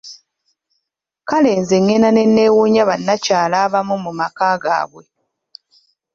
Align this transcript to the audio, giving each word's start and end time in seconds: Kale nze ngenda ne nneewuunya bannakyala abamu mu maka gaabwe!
Kale 1.29 1.51
nze 1.61 1.75
ngenda 1.83 2.09
ne 2.13 2.23
nneewuunya 2.29 2.83
bannakyala 2.89 3.55
abamu 3.65 3.95
mu 4.03 4.11
maka 4.19 4.47
gaabwe! 4.63 5.03